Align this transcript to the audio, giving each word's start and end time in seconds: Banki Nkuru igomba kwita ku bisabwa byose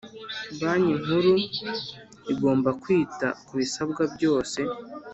Banki 0.59 0.93
Nkuru 1.03 1.31
igomba 2.31 2.69
kwita 2.81 3.27
ku 3.45 3.51
bisabwa 3.59 4.03
byose 4.15 4.59